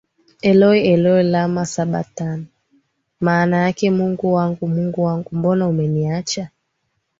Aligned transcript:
Eloi 0.49 0.83
Eloi 0.93 1.23
lama 1.23 1.65
sabakthani 1.65 2.47
maana 3.19 3.57
yake 3.57 3.91
Mungu 3.91 4.33
wangu 4.33 4.67
Mungu 4.67 5.03
wangu 5.03 5.29
mbona 5.31 5.67
umeniacha 5.67 6.49